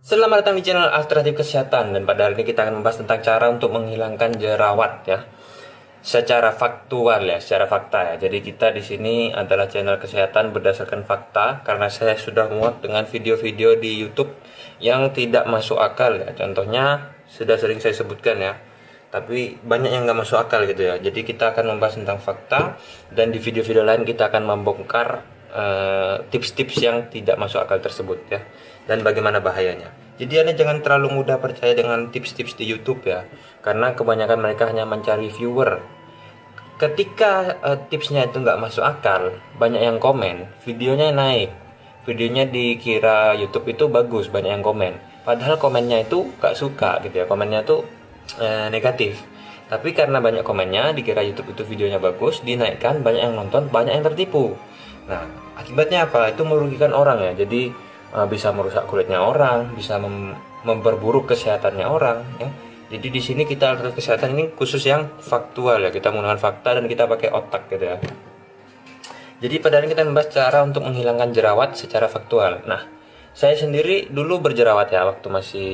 Selamat 0.00 0.40
datang 0.40 0.56
di 0.56 0.64
channel 0.64 0.88
Alternatif 0.88 1.44
Kesehatan 1.44 1.92
dan 1.92 2.08
pada 2.08 2.24
hari 2.24 2.40
ini 2.40 2.48
kita 2.48 2.64
akan 2.64 2.80
membahas 2.80 3.04
tentang 3.04 3.20
cara 3.20 3.52
untuk 3.52 3.68
menghilangkan 3.68 4.32
jerawat 4.32 5.04
ya. 5.04 5.28
Secara 6.00 6.56
faktual 6.56 7.28
ya, 7.28 7.36
secara 7.36 7.68
fakta 7.68 8.08
ya. 8.08 8.14
Jadi 8.16 8.40
kita 8.40 8.72
di 8.72 8.80
sini 8.80 9.28
adalah 9.28 9.68
channel 9.68 10.00
kesehatan 10.00 10.56
berdasarkan 10.56 11.04
fakta 11.04 11.60
karena 11.68 11.92
saya 11.92 12.16
sudah 12.16 12.48
muak 12.48 12.80
dengan 12.80 13.04
video-video 13.04 13.76
di 13.76 14.00
YouTube 14.00 14.32
yang 14.80 15.12
tidak 15.12 15.44
masuk 15.44 15.76
akal 15.76 16.16
ya. 16.16 16.32
Contohnya 16.32 17.12
sudah 17.28 17.60
sering 17.60 17.84
saya 17.84 17.92
sebutkan 17.92 18.40
ya. 18.40 18.56
Tapi 19.12 19.60
banyak 19.60 19.92
yang 19.92 20.08
nggak 20.08 20.16
masuk 20.24 20.40
akal 20.40 20.64
gitu 20.64 20.80
ya. 20.80 20.96
Jadi 20.96 21.28
kita 21.28 21.52
akan 21.52 21.76
membahas 21.76 22.00
tentang 22.00 22.24
fakta 22.24 22.80
dan 23.12 23.28
di 23.28 23.36
video-video 23.36 23.84
lain 23.84 24.08
kita 24.08 24.32
akan 24.32 24.48
membongkar 24.48 25.08
eh, 25.52 26.24
tips-tips 26.32 26.80
uh, 26.80 26.84
yang 26.88 26.96
tidak 27.12 27.36
masuk 27.36 27.60
akal 27.60 27.76
tersebut 27.84 28.24
ya 28.32 28.40
dan 28.90 29.06
bagaimana 29.06 29.38
bahayanya. 29.38 29.94
Jadi 30.18 30.42
Anda 30.42 30.52
jangan 30.58 30.82
terlalu 30.82 31.22
mudah 31.22 31.38
percaya 31.38 31.78
dengan 31.78 32.10
tips-tips 32.10 32.58
di 32.58 32.66
YouTube 32.66 33.06
ya, 33.06 33.22
karena 33.62 33.94
kebanyakan 33.94 34.42
mereka 34.42 34.66
hanya 34.66 34.82
mencari 34.82 35.30
viewer. 35.30 35.78
Ketika 36.74 37.60
uh, 37.62 37.78
tipsnya 37.86 38.26
itu 38.26 38.42
nggak 38.42 38.58
masuk 38.58 38.82
akal, 38.82 39.38
banyak 39.62 39.78
yang 39.78 40.02
komen, 40.02 40.50
videonya 40.66 41.14
naik, 41.14 41.54
videonya 42.02 42.50
dikira 42.50 43.38
YouTube 43.38 43.70
itu 43.70 43.86
bagus, 43.86 44.26
banyak 44.26 44.58
yang 44.58 44.64
komen. 44.66 44.98
Padahal 45.22 45.56
komennya 45.62 46.02
itu 46.02 46.26
nggak 46.42 46.58
suka 46.58 46.98
gitu 47.06 47.22
ya, 47.22 47.24
komennya 47.30 47.62
itu 47.62 47.86
uh, 48.42 48.66
negatif. 48.74 49.22
Tapi 49.70 49.94
karena 49.94 50.18
banyak 50.18 50.42
komennya, 50.42 50.90
dikira 50.90 51.22
YouTube 51.22 51.54
itu 51.54 51.62
videonya 51.62 52.02
bagus, 52.02 52.42
dinaikkan, 52.42 53.06
banyak 53.06 53.22
yang 53.22 53.38
nonton, 53.38 53.70
banyak 53.70 53.94
yang 53.94 54.04
tertipu. 54.04 54.58
Nah, 55.06 55.30
akibatnya 55.54 56.10
apa? 56.10 56.34
Itu 56.34 56.42
merugikan 56.42 56.90
orang 56.90 57.22
ya. 57.22 57.46
Jadi 57.46 57.70
uh, 58.14 58.26
bisa 58.26 58.50
merusak 58.54 58.86
kulitnya 58.86 59.22
orang, 59.22 59.74
bisa 59.74 59.98
mem 59.98 60.36
memperburuk 60.60 61.32
kesehatannya 61.32 61.86
orang 61.88 62.20
ya. 62.36 62.48
Jadi 62.90 63.06
di 63.06 63.22
sini 63.22 63.46
kita 63.46 63.78
alat 63.78 63.94
kesehatan 63.94 64.34
ini 64.34 64.44
khusus 64.52 64.82
yang 64.82 65.14
faktual 65.22 65.78
ya, 65.78 65.94
kita 65.94 66.10
menggunakan 66.10 66.42
fakta 66.42 66.74
dan 66.74 66.84
kita 66.90 67.06
pakai 67.06 67.30
otak 67.30 67.70
gitu 67.70 67.86
ya. 67.86 67.96
Jadi 69.40 69.56
pada 69.62 69.80
hari 69.80 69.88
kita 69.88 70.04
membahas 70.04 70.28
cara 70.28 70.60
untuk 70.60 70.84
menghilangkan 70.84 71.32
jerawat 71.32 71.78
secara 71.78 72.10
faktual. 72.12 72.60
Nah, 72.68 72.84
saya 73.32 73.56
sendiri 73.56 74.10
dulu 74.10 74.42
berjerawat 74.42 74.90
ya 74.92 75.06
waktu 75.06 75.26
masih 75.30 75.72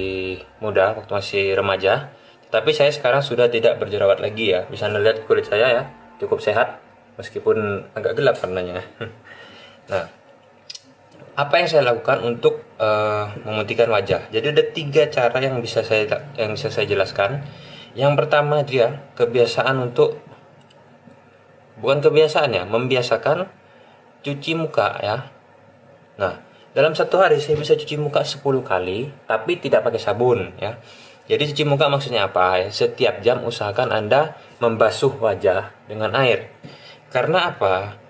muda, 0.62 0.95
waktu 0.95 1.11
masih 1.11 1.45
remaja. 1.56 2.15
Tapi 2.47 2.71
saya 2.71 2.95
sekarang 2.95 3.27
sudah 3.27 3.50
tidak 3.50 3.83
berjerawat 3.83 4.23
lagi 4.23 4.55
ya. 4.55 4.69
Bisa 4.71 4.87
melihat 4.87 5.25
kulit 5.27 5.50
saya 5.50 5.73
ya, 5.73 5.83
cukup 6.23 6.39
sehat 6.45 6.78
meskipun 7.17 7.89
agak 7.97 8.12
gelap 8.15 8.37
warnanya. 8.39 8.84
nah, 9.91 10.06
apa 11.37 11.61
yang 11.61 11.69
saya 11.69 11.83
lakukan 11.84 12.25
untuk 12.25 12.65
uh, 12.81 13.29
memutihkan 13.45 13.92
wajah. 13.92 14.33
Jadi 14.33 14.47
ada 14.56 14.65
tiga 14.73 15.05
cara 15.12 15.37
yang 15.37 15.61
bisa 15.61 15.84
saya 15.84 16.09
yang 16.41 16.56
bisa 16.56 16.73
saya 16.73 16.89
jelaskan. 16.89 17.45
Yang 17.93 18.12
pertama 18.25 18.65
dia 18.65 19.05
kebiasaan 19.20 19.77
untuk 19.81 20.17
bukan 21.77 22.01
kebiasaan 22.01 22.56
ya, 22.56 22.65
membiasakan 22.65 23.53
cuci 24.25 24.53
muka 24.56 24.97
ya. 25.05 25.28
Nah, 26.17 26.41
dalam 26.73 26.97
satu 26.97 27.20
hari 27.20 27.37
saya 27.41 27.61
bisa 27.61 27.77
cuci 27.77 28.00
muka 28.00 28.25
10 28.25 28.41
kali, 28.65 29.12
tapi 29.28 29.61
tidak 29.61 29.84
pakai 29.84 30.00
sabun 30.00 30.56
ya. 30.56 30.81
Jadi 31.28 31.53
cuci 31.53 31.65
muka 31.69 31.93
maksudnya 31.93 32.33
apa? 32.33 32.65
Setiap 32.73 33.21
jam 33.21 33.45
usahakan 33.45 33.93
Anda 33.93 34.41
membasuh 34.56 35.21
wajah 35.21 35.73
dengan 35.84 36.17
air. 36.17 36.48
Karena 37.12 37.53
apa? 37.53 38.06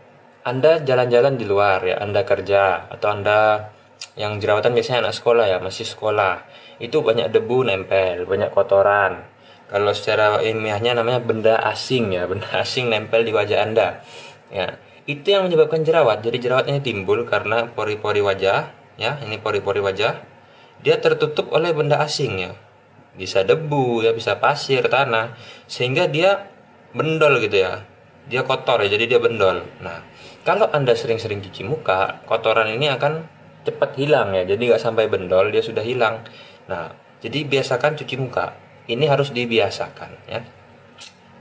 Anda 0.46 0.78
jalan-jalan 0.78 1.34
di 1.34 1.42
luar 1.42 1.82
ya, 1.82 1.98
Anda 1.98 2.22
kerja 2.22 2.86
atau 2.86 3.10
Anda 3.10 3.66
yang 4.14 4.38
jerawatan 4.38 4.78
biasanya 4.78 5.10
anak 5.10 5.18
sekolah 5.18 5.50
ya, 5.50 5.58
masih 5.58 5.82
sekolah. 5.82 6.46
Itu 6.78 7.02
banyak 7.02 7.34
debu 7.34 7.66
nempel, 7.66 8.30
banyak 8.30 8.54
kotoran. 8.54 9.26
Kalau 9.66 9.90
secara 9.90 10.38
ilmiahnya 10.38 10.94
namanya 10.94 11.18
benda 11.18 11.58
asing 11.66 12.14
ya, 12.14 12.30
benda 12.30 12.46
asing 12.62 12.86
nempel 12.86 13.26
di 13.26 13.34
wajah 13.34 13.58
Anda. 13.58 14.06
Ya, 14.54 14.78
itu 15.10 15.26
yang 15.26 15.50
menyebabkan 15.50 15.82
jerawat. 15.82 16.22
Jadi 16.22 16.38
jerawat 16.38 16.70
ini 16.70 16.78
timbul 16.78 17.26
karena 17.26 17.66
pori-pori 17.66 18.22
wajah, 18.22 18.70
ya, 19.02 19.18
ini 19.26 19.42
pori-pori 19.42 19.82
wajah. 19.82 20.22
Dia 20.78 21.02
tertutup 21.02 21.50
oleh 21.50 21.74
benda 21.74 21.98
asing 21.98 22.38
ya. 22.38 22.54
Bisa 23.18 23.42
debu 23.42 24.06
ya, 24.06 24.14
bisa 24.14 24.38
pasir, 24.38 24.86
tanah, 24.86 25.34
sehingga 25.66 26.06
dia 26.06 26.54
bendol 26.94 27.42
gitu 27.42 27.66
ya. 27.66 27.82
Dia 28.30 28.46
kotor 28.46 28.86
ya, 28.86 28.94
jadi 28.94 29.10
dia 29.10 29.18
bendol. 29.18 29.66
Nah, 29.82 30.06
kalau 30.46 30.70
Anda 30.70 30.94
sering-sering 30.94 31.42
cuci 31.42 31.66
muka, 31.66 32.22
kotoran 32.22 32.70
ini 32.70 32.86
akan 32.86 33.26
cepat 33.66 33.98
hilang 33.98 34.30
ya. 34.30 34.46
Jadi 34.46 34.70
nggak 34.70 34.78
sampai 34.78 35.10
bendol, 35.10 35.50
dia 35.50 35.58
sudah 35.58 35.82
hilang. 35.82 36.22
Nah, 36.70 36.94
jadi 37.18 37.42
biasakan 37.42 37.98
cuci 37.98 38.14
muka. 38.14 38.54
Ini 38.86 39.10
harus 39.10 39.34
dibiasakan 39.34 40.30
ya. 40.30 40.46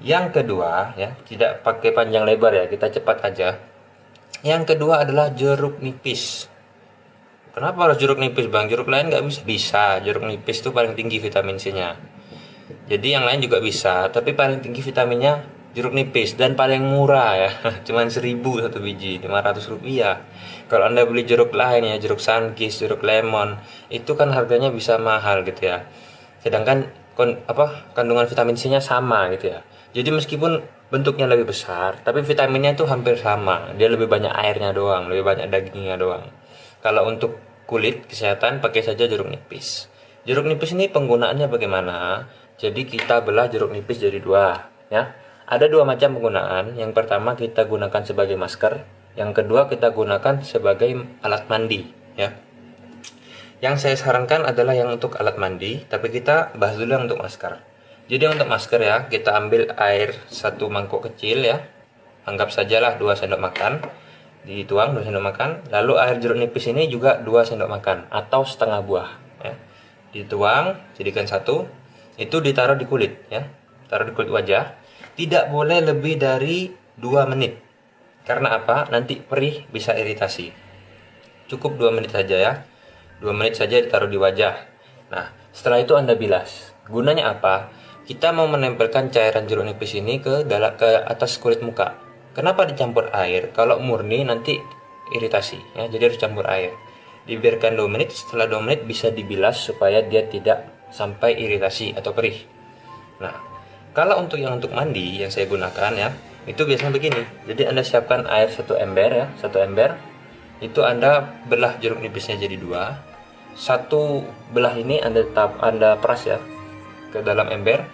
Yang 0.02 0.42
kedua 0.42 0.98
ya, 0.98 1.14
tidak 1.30 1.62
pakai 1.62 1.94
panjang 1.94 2.26
lebar 2.26 2.58
ya, 2.58 2.66
kita 2.66 2.90
cepat 2.90 3.22
aja. 3.30 3.62
Yang 4.42 4.74
kedua 4.74 5.06
adalah 5.06 5.30
jeruk 5.30 5.86
nipis. 5.86 6.50
Kenapa 7.54 7.88
harus 7.88 8.02
jeruk 8.02 8.18
nipis 8.18 8.50
bang? 8.50 8.66
Jeruk 8.68 8.90
lain 8.90 9.14
nggak 9.14 9.22
bisa? 9.22 9.42
Bisa, 9.46 9.86
jeruk 10.02 10.26
nipis 10.26 10.66
itu 10.66 10.74
paling 10.74 10.98
tinggi 10.98 11.22
vitamin 11.22 11.62
C-nya. 11.62 11.96
Jadi 12.90 13.08
yang 13.14 13.24
lain 13.30 13.46
juga 13.46 13.62
bisa, 13.62 14.10
tapi 14.10 14.34
paling 14.34 14.66
tinggi 14.66 14.82
vitaminnya 14.82 15.55
jeruk 15.76 15.92
nipis 15.92 16.40
dan 16.40 16.56
paling 16.56 16.88
murah 16.88 17.36
ya. 17.36 17.52
Cuman 17.86 18.08
seribu 18.08 18.64
satu 18.64 18.80
biji 18.80 19.20
500 19.20 19.60
rupiah. 19.76 20.24
Kalau 20.72 20.88
anda 20.88 21.04
beli 21.04 21.28
jeruk 21.28 21.52
lain 21.52 21.84
ya 21.84 22.00
jeruk 22.00 22.24
sunkist 22.24 22.82
jeruk 22.82 23.04
lemon 23.04 23.60
itu 23.92 24.16
kan 24.16 24.32
harganya 24.32 24.72
bisa 24.72 24.96
mahal 24.96 25.44
gitu 25.44 25.68
ya. 25.68 25.84
Sedangkan 26.40 26.90
kon, 27.14 27.44
apa 27.46 27.92
kandungan 27.92 28.26
vitamin 28.26 28.56
C 28.56 28.72
nya 28.72 28.80
sama 28.80 29.28
gitu 29.36 29.52
ya. 29.52 29.68
Jadi 29.92 30.16
meskipun 30.16 30.64
bentuknya 30.88 31.28
lebih 31.28 31.52
besar 31.52 32.00
tapi 32.02 32.24
vitaminnya 32.24 32.80
itu 32.80 32.88
hampir 32.88 33.20
sama. 33.20 33.76
Dia 33.76 33.92
lebih 33.92 34.08
banyak 34.08 34.32
airnya 34.32 34.72
doang 34.72 35.12
lebih 35.12 35.28
banyak 35.28 35.52
dagingnya 35.52 36.00
doang. 36.00 36.24
Kalau 36.80 37.04
untuk 37.12 37.36
kulit 37.68 38.08
kesehatan 38.08 38.64
pakai 38.64 38.80
saja 38.80 39.12
jeruk 39.12 39.28
nipis. 39.28 39.92
Jeruk 40.24 40.48
nipis 40.48 40.72
ini 40.72 40.88
penggunaannya 40.88 41.52
bagaimana? 41.52 42.26
Jadi 42.56 42.88
kita 42.88 43.22
belah 43.28 43.52
jeruk 43.52 43.76
nipis 43.76 44.00
jadi 44.00 44.24
dua 44.24 44.72
ya 44.88 45.25
ada 45.46 45.66
dua 45.70 45.86
macam 45.86 46.18
penggunaan. 46.18 46.74
Yang 46.74 46.92
pertama 46.98 47.38
kita 47.38 47.70
gunakan 47.70 48.02
sebagai 48.02 48.34
masker, 48.34 48.82
yang 49.14 49.32
kedua 49.32 49.70
kita 49.70 49.94
gunakan 49.94 50.42
sebagai 50.42 50.90
alat 51.22 51.46
mandi, 51.46 51.86
ya. 52.18 52.34
Yang 53.64 53.76
saya 53.88 53.96
sarankan 53.96 54.44
adalah 54.44 54.76
yang 54.76 54.92
untuk 54.92 55.16
alat 55.16 55.38
mandi, 55.40 55.86
tapi 55.88 56.12
kita 56.12 56.54
bahas 56.58 56.76
dulu 56.76 56.92
yang 56.92 57.06
untuk 57.08 57.22
masker. 57.22 57.62
Jadi 58.06 58.24
untuk 58.30 58.46
masker 58.46 58.82
ya, 58.82 58.98
kita 59.10 59.34
ambil 59.34 59.74
air 59.82 60.14
satu 60.30 60.70
mangkok 60.70 61.10
kecil 61.10 61.42
ya. 61.42 61.66
Anggap 62.26 62.54
sajalah 62.54 63.02
2 63.02 63.18
sendok 63.18 63.42
makan. 63.42 63.82
Dituang 64.46 64.94
2 64.94 65.10
sendok 65.10 65.26
makan. 65.26 65.50
Lalu 65.74 65.94
air 65.98 66.16
jeruk 66.22 66.38
nipis 66.38 66.70
ini 66.70 66.86
juga 66.86 67.18
2 67.18 67.26
sendok 67.50 67.66
makan 67.66 68.06
atau 68.14 68.46
setengah 68.46 68.86
buah 68.86 69.10
ya. 69.42 69.54
Dituang, 70.14 70.78
jadikan 70.94 71.26
satu. 71.26 71.66
Itu 72.22 72.46
ditaruh 72.46 72.78
di 72.78 72.86
kulit 72.86 73.26
ya. 73.34 73.50
Taruh 73.90 74.06
di 74.06 74.14
kulit 74.14 74.30
wajah 74.30 74.85
tidak 75.16 75.48
boleh 75.48 75.80
lebih 75.80 76.20
dari 76.20 76.70
2 77.00 77.32
menit. 77.32 77.60
Karena 78.28 78.60
apa? 78.60 78.92
Nanti 78.92 79.20
perih 79.20 79.64
bisa 79.72 79.96
iritasi. 79.96 80.52
Cukup 81.48 81.80
2 81.80 81.96
menit 81.96 82.12
saja 82.12 82.36
ya. 82.36 82.54
2 83.24 83.32
menit 83.32 83.56
saja 83.56 83.80
ditaruh 83.80 84.12
di 84.12 84.20
wajah. 84.20 84.56
Nah, 85.16 85.32
setelah 85.56 85.80
itu 85.80 85.96
Anda 85.96 86.20
bilas. 86.20 86.76
Gunanya 86.92 87.32
apa? 87.32 87.72
Kita 88.06 88.36
mau 88.36 88.46
menempelkan 88.46 89.10
cairan 89.10 89.50
jeruk 89.50 89.66
nipis 89.66 89.98
ini 89.98 90.22
ke 90.22 90.46
dalam 90.46 90.76
ke 90.78 90.86
atas 91.08 91.40
kulit 91.42 91.64
muka. 91.64 91.98
Kenapa 92.36 92.68
dicampur 92.68 93.10
air? 93.16 93.56
Kalau 93.56 93.80
murni 93.80 94.22
nanti 94.28 94.60
iritasi 95.16 95.80
ya. 95.80 95.88
Jadi 95.88 96.04
harus 96.12 96.20
campur 96.20 96.46
air. 96.52 96.76
Dibiarkan 97.26 97.80
2 97.80 97.90
menit, 97.90 98.14
setelah 98.14 98.46
2 98.46 98.62
menit 98.62 98.82
bisa 98.86 99.10
dibilas 99.10 99.58
supaya 99.58 100.04
dia 100.04 100.28
tidak 100.28 100.92
sampai 100.94 101.34
iritasi 101.40 101.98
atau 101.98 102.14
perih. 102.14 102.38
Nah, 103.18 103.55
kalau 103.96 104.20
untuk 104.20 104.44
yang 104.44 104.60
untuk 104.60 104.76
mandi 104.76 105.24
yang 105.24 105.32
saya 105.32 105.48
gunakan 105.48 105.92
ya, 105.96 106.12
itu 106.46 106.62
biasanya 106.68 106.92
begini. 106.92 107.24
Jadi 107.48 107.64
Anda 107.64 107.82
siapkan 107.82 108.28
air 108.28 108.52
satu 108.52 108.76
ember 108.76 109.10
ya, 109.10 109.26
satu 109.40 109.64
ember. 109.64 109.96
Itu 110.60 110.84
Anda 110.84 111.24
belah 111.48 111.80
jeruk 111.80 112.04
nipisnya 112.04 112.36
jadi 112.36 112.60
dua. 112.60 113.00
Satu 113.56 114.28
belah 114.52 114.76
ini 114.76 115.00
Anda 115.00 115.24
tetap 115.24 115.64
Anda 115.64 115.96
peras 115.96 116.28
ya 116.28 116.44
ke 117.16 117.24
dalam 117.24 117.48
ember 117.48 117.88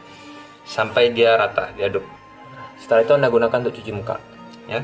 sampai 0.66 1.14
dia 1.14 1.38
rata, 1.38 1.70
diaduk. 1.78 2.04
Setelah 2.82 3.06
itu 3.06 3.14
Anda 3.14 3.30
gunakan 3.30 3.58
untuk 3.62 3.78
cuci 3.78 3.92
muka, 3.94 4.18
ya. 4.66 4.82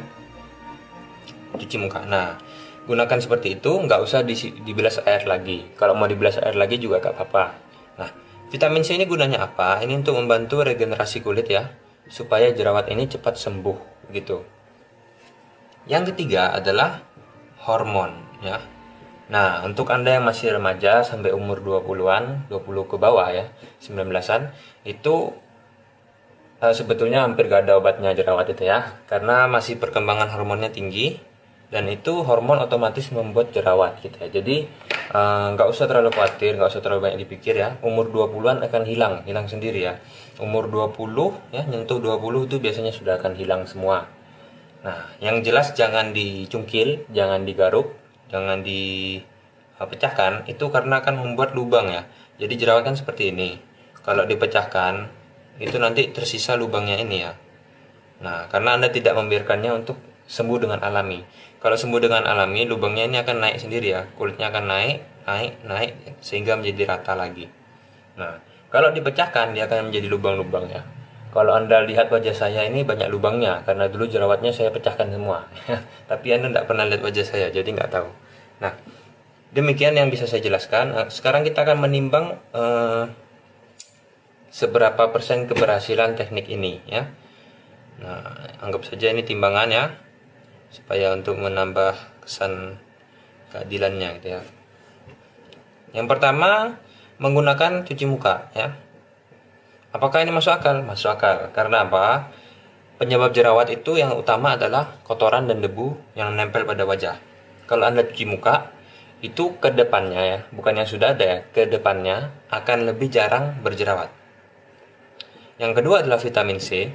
Cuci 1.58 1.82
muka. 1.82 2.06
Nah, 2.06 2.38
gunakan 2.86 3.18
seperti 3.18 3.58
itu, 3.58 3.74
nggak 3.74 4.06
usah 4.06 4.22
dibilas 4.62 5.02
air 5.02 5.26
lagi. 5.26 5.66
Kalau 5.74 5.98
mau 5.98 6.06
dibilas 6.06 6.38
air 6.38 6.54
lagi 6.54 6.78
juga 6.78 7.02
gak 7.02 7.18
apa-apa. 7.18 7.44
Nah, 7.98 8.10
Vitamin 8.48 8.80
C 8.80 8.96
ini 8.96 9.04
gunanya 9.04 9.44
apa? 9.44 9.84
Ini 9.84 10.00
untuk 10.00 10.16
membantu 10.16 10.64
regenerasi 10.64 11.20
kulit 11.20 11.52
ya, 11.52 11.68
supaya 12.08 12.48
jerawat 12.56 12.88
ini 12.88 13.04
cepat 13.04 13.36
sembuh 13.36 14.08
gitu. 14.16 14.40
Yang 15.84 16.16
ketiga 16.16 16.56
adalah 16.56 17.04
hormon 17.68 18.16
ya. 18.40 18.64
Nah, 19.28 19.68
untuk 19.68 19.92
Anda 19.92 20.16
yang 20.16 20.24
masih 20.24 20.56
remaja 20.56 21.04
sampai 21.04 21.36
umur 21.36 21.60
20-an, 21.60 22.48
20 22.48 22.88
ke 22.88 22.96
bawah 22.96 23.28
ya, 23.28 23.52
19-an, 23.84 24.56
itu 24.88 25.36
uh, 26.64 26.72
sebetulnya 26.72 27.28
hampir 27.28 27.52
gak 27.52 27.68
ada 27.68 27.76
obatnya 27.76 28.16
jerawat 28.16 28.48
itu 28.56 28.64
ya. 28.64 28.96
Karena 29.12 29.52
masih 29.52 29.76
perkembangan 29.76 30.32
hormonnya 30.32 30.72
tinggi 30.72 31.20
dan 31.68 31.88
itu 31.92 32.24
hormon 32.24 32.64
otomatis 32.64 33.12
membuat 33.12 33.52
jerawat 33.52 34.00
gitu 34.00 34.16
ya. 34.24 34.30
Jadi 34.32 34.68
eh, 35.12 35.48
nggak 35.54 35.68
uh, 35.68 35.74
usah 35.74 35.86
terlalu 35.86 36.16
khawatir, 36.16 36.56
nggak 36.56 36.72
usah 36.72 36.80
terlalu 36.80 37.12
banyak 37.12 37.20
dipikir 37.28 37.60
ya. 37.60 37.76
Umur 37.84 38.08
20-an 38.10 38.64
akan 38.64 38.84
hilang, 38.88 39.28
hilang 39.28 39.52
sendiri 39.52 39.84
ya. 39.84 40.00
Umur 40.40 40.72
20 40.72 41.52
ya, 41.52 41.68
nyentuh 41.68 42.00
20 42.00 42.48
itu 42.48 42.56
biasanya 42.64 42.94
sudah 42.96 43.20
akan 43.20 43.36
hilang 43.36 43.68
semua. 43.68 44.08
Nah, 44.86 45.12
yang 45.20 45.44
jelas 45.44 45.74
jangan 45.76 46.14
dicungkil, 46.16 47.10
jangan 47.12 47.44
digaruk, 47.44 47.98
jangan 48.28 48.64
dipecahkan 48.64 50.48
itu 50.52 50.66
karena 50.68 51.00
akan 51.00 51.16
membuat 51.24 51.56
lubang 51.56 51.88
ya 51.92 52.04
jadi 52.38 52.54
jerawat 52.54 52.84
kan 52.88 52.96
seperti 52.96 53.32
ini 53.32 53.60
kalau 54.04 54.28
dipecahkan 54.28 55.08
itu 55.58 55.76
nanti 55.80 56.12
tersisa 56.12 56.60
lubangnya 56.60 57.00
ini 57.00 57.18
ya 57.24 57.34
nah 58.22 58.52
karena 58.52 58.78
anda 58.78 58.92
tidak 58.92 59.16
membiarkannya 59.16 59.72
untuk 59.74 59.98
sembuh 60.28 60.60
dengan 60.60 60.80
alami. 60.84 61.24
Kalau 61.58 61.74
sembuh 61.74 62.00
dengan 62.04 62.28
alami 62.28 62.68
lubangnya 62.68 63.08
ini 63.08 63.18
akan 63.18 63.36
naik 63.42 63.58
sendiri 63.64 63.88
ya. 63.90 64.06
Kulitnya 64.14 64.52
akan 64.54 64.64
naik 64.68 64.98
naik 65.28 65.54
naik 65.68 65.92
sehingga 66.24 66.56
menjadi 66.56 66.96
rata 66.96 67.16
lagi. 67.16 67.48
Nah 68.20 68.40
kalau 68.68 68.92
dipecahkan 68.92 69.56
dia 69.56 69.66
akan 69.66 69.90
menjadi 69.90 70.08
lubang-lubang 70.12 70.68
ya 70.68 70.84
kalau 71.38 71.54
anda 71.54 71.86
lihat 71.86 72.10
wajah 72.10 72.34
saya 72.34 72.66
ini 72.66 72.82
banyak 72.82 73.12
lubangnya. 73.12 73.62
Karena 73.62 73.86
dulu 73.92 74.08
jerawatnya 74.10 74.50
saya 74.50 74.72
pecahkan 74.72 75.12
semua. 75.12 75.46
Tapi 76.10 76.34
anda 76.34 76.50
tidak 76.50 76.66
pernah 76.66 76.90
lihat 76.90 77.04
wajah 77.04 77.26
saya 77.28 77.48
jadi 77.54 77.68
nggak 77.68 77.92
tahu. 77.94 78.10
Nah 78.64 78.74
demikian 79.54 79.94
yang 79.94 80.10
bisa 80.10 80.26
saya 80.26 80.42
jelaskan. 80.42 80.98
Eh, 80.98 81.08
sekarang 81.14 81.46
kita 81.46 81.62
akan 81.68 81.78
menimbang 81.84 82.42
uh, 82.56 83.12
seberapa 84.50 85.14
persen 85.14 85.46
keberhasilan 85.46 86.16
teknik 86.16 86.50
ini 86.50 86.82
ya. 86.90 87.12
Nah 88.02 88.24
anggap 88.64 88.88
saja 88.88 89.12
ini 89.12 89.22
timbangan 89.22 89.70
ya 89.70 90.07
supaya 90.72 91.16
untuk 91.16 91.40
menambah 91.40 91.96
kesan 92.24 92.80
keadilannya 93.54 94.10
gitu 94.20 94.28
ya 94.38 94.42
yang 95.96 96.06
pertama 96.06 96.76
menggunakan 97.18 97.88
cuci 97.88 98.06
muka 98.06 98.52
ya 98.54 98.76
Apakah 99.98 100.22
ini 100.22 100.36
masuk 100.36 100.52
akal? 100.52 100.84
Masuk 100.84 101.16
akal. 101.16 101.50
Karena 101.56 101.88
apa? 101.88 102.30
Penyebab 103.02 103.34
jerawat 103.34 103.72
itu 103.74 103.98
yang 103.98 104.14
utama 104.14 104.54
adalah 104.54 105.00
kotoran 105.02 105.50
dan 105.50 105.58
debu 105.58 105.98
yang 106.14 106.38
nempel 106.38 106.70
pada 106.70 106.86
wajah. 106.86 107.18
Kalau 107.66 107.88
Anda 107.88 108.04
cuci 108.06 108.30
muka, 108.30 108.74
itu 109.26 109.58
ke 109.58 109.74
depannya 109.74 110.22
ya, 110.22 110.40
bukan 110.54 110.78
yang 110.78 110.86
sudah 110.86 111.18
ada 111.18 111.26
ya, 111.26 111.38
ke 111.50 111.66
depannya 111.66 112.30
akan 112.54 112.94
lebih 112.94 113.10
jarang 113.10 113.58
berjerawat. 113.66 114.14
Yang 115.58 115.72
kedua 115.82 116.06
adalah 116.06 116.22
vitamin 116.22 116.62
C. 116.62 116.94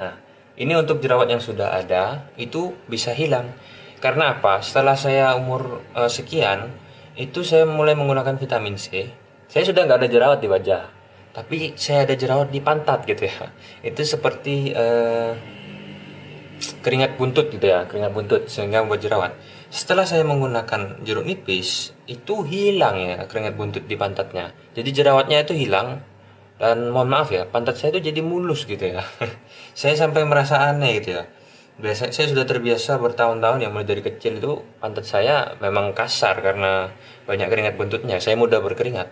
Nah, 0.00 0.16
ini 0.60 0.76
untuk 0.76 1.00
jerawat 1.00 1.32
yang 1.32 1.40
sudah 1.40 1.72
ada, 1.72 2.28
itu 2.36 2.76
bisa 2.84 3.16
hilang. 3.16 3.56
Karena 4.04 4.36
apa? 4.36 4.60
Setelah 4.60 4.94
saya 5.00 5.32
umur 5.32 5.80
uh, 5.96 6.12
sekian, 6.12 6.68
itu 7.16 7.40
saya 7.40 7.64
mulai 7.64 7.96
menggunakan 7.96 8.36
vitamin 8.36 8.76
C. 8.76 9.08
Saya 9.48 9.64
sudah 9.64 9.88
nggak 9.88 10.04
ada 10.04 10.08
jerawat 10.12 10.38
di 10.44 10.48
wajah 10.52 11.00
tapi 11.30 11.78
saya 11.78 12.02
ada 12.06 12.14
jerawat 12.18 12.50
di 12.50 12.58
pantat 12.58 13.06
gitu 13.06 13.30
ya 13.30 13.50
itu 13.88 14.02
seperti 14.02 14.74
uh, 14.74 15.32
keringat 16.82 17.16
buntut 17.16 17.48
gitu 17.54 17.66
ya 17.70 17.86
keringat 17.86 18.12
buntut 18.12 18.42
sehingga 18.50 18.82
membuat 18.84 19.00
jerawat 19.00 19.32
setelah 19.70 20.02
saya 20.02 20.26
menggunakan 20.26 20.98
jeruk 21.06 21.22
nipis 21.22 21.94
itu 22.10 22.42
hilang 22.42 22.98
ya 22.98 23.24
keringat 23.30 23.54
buntut 23.54 23.86
di 23.86 23.94
pantatnya 23.94 24.50
jadi 24.74 24.90
jerawatnya 24.90 25.46
itu 25.46 25.54
hilang 25.54 26.02
dan 26.60 26.92
mohon 26.92 27.08
maaf 27.08 27.32
ya 27.32 27.48
pantat 27.48 27.80
saya 27.80 27.96
itu 27.96 28.12
jadi 28.12 28.20
mulus 28.20 28.68
gitu 28.68 28.84
ya. 28.84 29.00
Saya 29.80 29.96
sampai 29.96 30.28
merasa 30.28 30.60
aneh 30.60 31.00
gitu 31.00 31.16
ya. 31.16 31.24
Biasa 31.80 32.12
saya 32.12 32.28
sudah 32.28 32.44
terbiasa 32.44 33.00
bertahun-tahun 33.00 33.64
yang 33.64 33.72
mulai 33.72 33.88
dari 33.88 34.04
kecil 34.04 34.36
itu 34.36 34.60
pantat 34.84 35.08
saya 35.08 35.56
memang 35.64 35.96
kasar 35.96 36.36
karena 36.44 36.92
banyak 37.24 37.48
keringat 37.48 37.80
buntutnya. 37.80 38.20
Saya 38.20 38.36
mudah 38.36 38.60
berkeringat. 38.60 39.08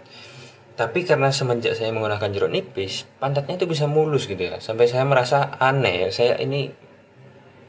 Tapi 0.77 1.09
karena 1.09 1.33
semenjak 1.33 1.73
saya 1.73 1.89
menggunakan 1.97 2.29
jeruk 2.29 2.53
nipis 2.53 3.09
pantatnya 3.17 3.57
itu 3.57 3.65
bisa 3.65 3.89
mulus 3.89 4.29
gitu 4.29 4.45
ya. 4.53 4.61
Sampai 4.61 4.85
saya 4.85 5.09
merasa 5.09 5.57
aneh 5.57 6.05
ya 6.05 6.09
saya 6.13 6.37
ini 6.45 6.69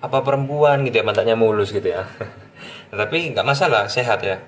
apa 0.04 0.20
perempuan 0.20 0.84
gitu 0.84 1.00
ya 1.00 1.08
pantatnya 1.08 1.40
mulus 1.40 1.72
gitu 1.72 1.96
ya. 1.96 2.04
Tapi 3.00 3.32
nggak 3.32 3.48
masalah 3.48 3.88
sehat 3.88 4.20
ya. 4.28 4.44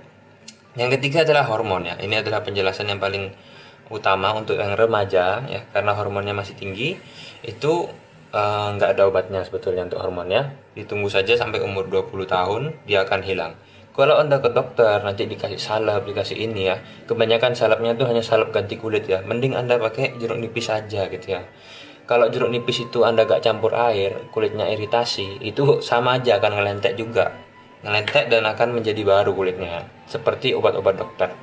Yang 0.75 0.99
ketiga 0.99 1.23
adalah 1.23 1.47
hormon 1.47 1.87
ya. 1.87 1.95
Ini 1.95 2.27
adalah 2.27 2.43
penjelasan 2.43 2.91
yang 2.91 2.99
paling 2.99 3.31
utama 3.91 4.31
untuk 4.31 4.55
yang 4.55 4.73
remaja 4.79 5.43
ya 5.45 5.61
karena 5.75 5.91
hormonnya 5.93 6.31
masih 6.31 6.55
tinggi 6.55 6.95
itu 7.43 7.91
eh, 8.31 8.67
nggak 8.79 8.89
uh, 8.89 8.93
ada 8.95 9.03
obatnya 9.05 9.43
sebetulnya 9.43 9.85
untuk 9.85 9.99
hormonnya. 9.99 10.55
Ditunggu 10.73 11.11
saja 11.11 11.35
sampai 11.35 11.59
umur 11.59 11.91
20 11.91 12.25
tahun 12.25 12.61
dia 12.87 13.03
akan 13.03 13.21
hilang. 13.21 13.53
Kalau 13.91 14.23
anda 14.23 14.39
ke 14.39 14.47
dokter 14.55 15.03
nanti 15.03 15.27
dikasih 15.27 15.59
salep 15.59 16.07
dikasih 16.07 16.39
ini 16.39 16.71
ya 16.71 16.79
kebanyakan 17.11 17.51
salepnya 17.51 17.91
itu 17.91 18.07
hanya 18.07 18.23
salep 18.23 18.55
ganti 18.55 18.79
kulit 18.79 19.03
ya. 19.03 19.19
Mending 19.27 19.59
anda 19.59 19.75
pakai 19.75 20.15
jeruk 20.15 20.39
nipis 20.39 20.71
saja 20.71 21.11
gitu 21.11 21.27
ya. 21.27 21.43
Kalau 22.07 22.31
jeruk 22.31 22.47
nipis 22.47 22.87
itu 22.87 23.03
anda 23.03 23.27
gak 23.27 23.43
campur 23.43 23.75
air 23.75 24.31
kulitnya 24.31 24.67
iritasi 24.71 25.43
itu 25.43 25.83
sama 25.83 26.23
aja 26.23 26.39
akan 26.39 26.63
ngelentek 26.63 26.95
juga. 26.95 27.35
Ngelentek 27.83 28.31
dan 28.31 28.47
akan 28.47 28.79
menjadi 28.79 29.03
baru 29.03 29.35
kulitnya 29.35 29.83
seperti 30.07 30.55
obat-obat 30.55 30.95
dokter 30.95 31.35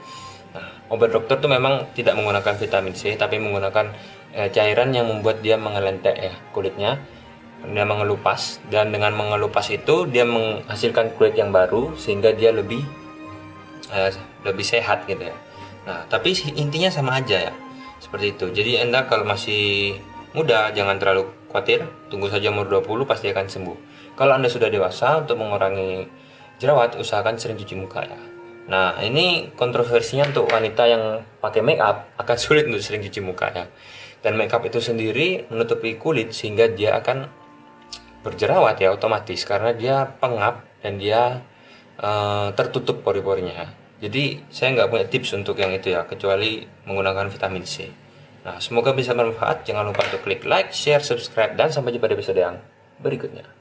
obat 0.88 1.12
dokter 1.12 1.37
itu 1.40 1.49
memang 1.49 1.88
tidak 1.93 2.17
menggunakan 2.17 2.55
vitamin 2.56 2.93
C 2.96 3.17
tapi 3.17 3.37
menggunakan 3.37 3.93
e, 4.32 4.49
cairan 4.52 4.93
yang 4.93 5.08
membuat 5.08 5.40
dia 5.44 5.61
mengelentek 5.61 6.17
ya 6.17 6.35
kulitnya 6.52 7.00
dia 7.67 7.82
mengelupas 7.82 8.62
dan 8.70 8.94
dengan 8.94 9.11
mengelupas 9.19 9.67
itu 9.75 10.06
dia 10.06 10.23
menghasilkan 10.23 11.19
kulit 11.19 11.35
yang 11.35 11.50
baru 11.50 11.90
sehingga 11.99 12.31
dia 12.31 12.55
lebih 12.55 12.87
eh, 13.90 14.14
lebih 14.46 14.62
sehat 14.62 15.11
gitu 15.11 15.26
ya. 15.26 15.37
Nah, 15.88 16.06
tapi 16.06 16.37
intinya 16.55 16.93
sama 16.93 17.19
aja 17.19 17.50
ya. 17.50 17.52
Seperti 17.99 18.37
itu. 18.38 18.46
Jadi 18.55 18.79
Anda 18.79 19.11
kalau 19.11 19.26
masih 19.26 19.96
muda 20.31 20.70
jangan 20.70 21.02
terlalu 21.02 21.26
khawatir, 21.50 21.82
tunggu 22.06 22.31
saja 22.31 22.55
umur 22.55 22.70
20 22.70 23.11
pasti 23.11 23.26
akan 23.35 23.50
sembuh. 23.50 23.79
Kalau 24.14 24.38
Anda 24.38 24.46
sudah 24.46 24.70
dewasa 24.70 25.26
untuk 25.26 25.43
mengurangi 25.43 26.06
jerawat 26.62 26.94
usahakan 26.94 27.43
sering 27.43 27.58
cuci 27.58 27.75
muka 27.75 28.06
ya. 28.06 28.19
Nah, 28.69 29.00
ini 29.00 29.49
kontroversinya 29.56 30.29
untuk 30.29 30.53
wanita 30.53 30.85
yang 30.85 31.25
pakai 31.41 31.65
make 31.65 31.81
up 31.81 32.12
akan 32.20 32.37
sulit 32.44 32.69
untuk 32.69 32.85
sering 32.85 33.00
cuci 33.00 33.20
muka 33.25 33.49
ya. 33.50 33.64
Dan 34.21 34.37
make 34.37 34.52
up 34.52 34.62
itu 34.69 34.78
sendiri 34.78 35.49
menutupi 35.49 35.97
kulit 35.97 36.37
sehingga 36.37 36.69
dia 36.69 37.00
akan 37.00 37.26
berjerawat 38.23 38.76
ya 38.83 38.93
otomatis 38.93 39.47
karena 39.47 39.73
dia 39.73 40.04
pengap 40.19 40.66
dan 40.83 40.99
dia 40.99 41.40
uh, 42.02 42.50
tertutup 42.52 43.00
pori-porinya. 43.00 43.73
Jadi 43.99 44.47
saya 44.50 44.75
nggak 44.78 44.90
punya 44.90 45.07
tips 45.11 45.35
untuk 45.35 45.59
yang 45.59 45.75
itu 45.75 45.90
ya 45.95 46.07
kecuali 46.07 46.62
menggunakan 46.87 47.31
vitamin 47.31 47.66
C. 47.66 47.90
Nah 48.47 48.59
semoga 48.62 48.95
bisa 48.95 49.14
bermanfaat. 49.14 49.66
Jangan 49.66 49.90
lupa 49.90 50.07
untuk 50.07 50.23
klik 50.23 50.47
like, 50.47 50.71
share, 50.71 51.02
subscribe 51.02 51.59
dan 51.59 51.75
sampai 51.75 51.95
jumpa 51.95 52.07
di 52.11 52.14
episode 52.14 52.38
yang 52.38 52.59
berikutnya. 53.02 53.58